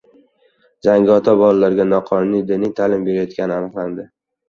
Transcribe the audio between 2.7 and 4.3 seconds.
ta’lim berilayotgani aniqlandi